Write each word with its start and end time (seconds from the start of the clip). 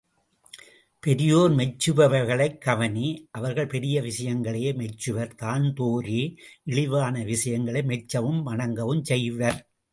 பெரியோர் 1.03 1.51
மெச்சுபவைகளைக்கவனி 1.51 3.27
அவர்கள் 3.31 3.67
பெரிய 3.67 4.01
விஷயங்களையே 4.01 4.71
மெச்சுவர் 4.71 5.37
தாழ்ந்தோரே 5.41 6.23
இழிவான 6.63 7.23
விஷயங்களை 7.23 7.81
மெச்சவும் 7.81 8.41
வணங்கவும் 8.41 9.03
செய்வர். 9.03 9.59